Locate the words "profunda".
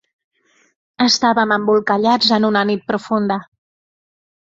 2.91-3.43